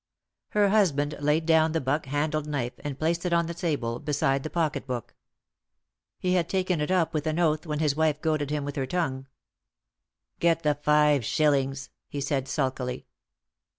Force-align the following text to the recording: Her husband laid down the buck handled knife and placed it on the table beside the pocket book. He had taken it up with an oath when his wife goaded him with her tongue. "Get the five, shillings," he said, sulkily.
Her 0.57 0.69
husband 0.69 1.15
laid 1.19 1.45
down 1.45 1.73
the 1.73 1.79
buck 1.79 2.07
handled 2.07 2.47
knife 2.47 2.73
and 2.79 2.97
placed 2.97 3.23
it 3.23 3.33
on 3.33 3.45
the 3.45 3.53
table 3.53 3.99
beside 3.99 4.41
the 4.41 4.49
pocket 4.49 4.87
book. 4.87 5.13
He 6.17 6.33
had 6.33 6.49
taken 6.49 6.81
it 6.81 6.89
up 6.89 7.13
with 7.13 7.27
an 7.27 7.37
oath 7.37 7.67
when 7.67 7.77
his 7.77 7.95
wife 7.95 8.19
goaded 8.19 8.49
him 8.49 8.65
with 8.65 8.77
her 8.77 8.87
tongue. 8.87 9.27
"Get 10.39 10.63
the 10.63 10.73
five, 10.73 11.23
shillings," 11.23 11.91
he 12.07 12.19
said, 12.19 12.47
sulkily. 12.47 13.05